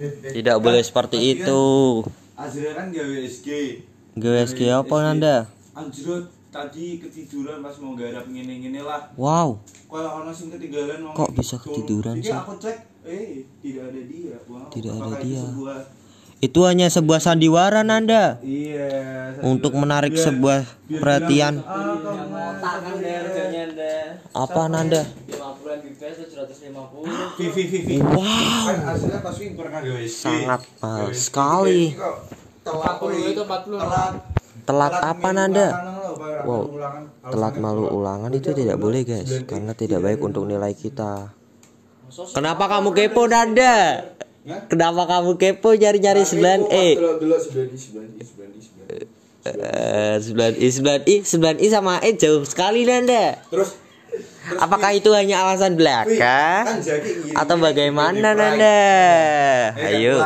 [0.00, 1.62] Tidak boleh seperti itu.
[2.32, 3.48] Azra kan gawe SG.
[4.12, 5.36] GSG apa Nanda?
[5.70, 9.12] Anjrot tadi ketiduran pas mau garap ngene-ngene lah.
[9.14, 11.64] Wow, Kalau ono sing ketinggalan mau Kok bisa turun.
[11.76, 12.32] ketiduran sih?
[12.32, 14.36] aku cek, eh tidak ada dia.
[14.46, 15.42] Wow, Tidak ada apakah itu dia.
[15.44, 15.84] sebuah-
[16.40, 18.88] itu hanya sebuah sandiwara Nanda Iya.
[19.42, 21.54] untuk bilang, menarik biar- sebuah biar perhatian.
[21.58, 25.02] bilang, ah, kan harganya deh Apa Nanda?
[26.00, 27.96] 50 Mbps 750 Vivi Vivi.
[28.00, 28.24] Wow,
[28.72, 30.16] Kan aslinya pasti pernah gawe SG.
[30.16, 31.82] Sangat mahal sekali.
[32.64, 33.76] Telat 40 itu 40.
[33.76, 34.12] Telat.
[34.64, 35.68] telat apa Nanda?
[36.48, 36.64] Wow,
[37.28, 41.36] telat malu ulangan itu tidak boleh guys, karena tidak baik untuk nilai kita.
[42.32, 44.00] Kenapa kamu kepo Nanda?
[44.72, 46.96] Kenapa kamu kepo nyari-nyari 9E?
[46.96, 49.04] Dulu 9i 9i 9i 9i.
[49.40, 53.36] Eh, 9i 9i 9i sama E jauh sekali Nanda.
[53.52, 53.89] Terus
[54.58, 56.82] Apakah itu hanya alasan belaka kan
[57.36, 58.34] atau bagaimana.
[58.34, 58.80] Nanda?
[59.78, 60.18] Ayo.